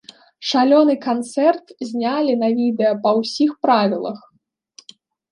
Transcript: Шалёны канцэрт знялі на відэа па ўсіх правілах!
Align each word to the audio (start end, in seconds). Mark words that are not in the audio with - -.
Шалёны 0.51 0.93
канцэрт 1.07 1.73
знялі 1.89 2.33
на 2.43 2.49
відэа 2.59 2.93
па 3.03 3.11
ўсіх 3.19 3.51
правілах! 3.67 4.19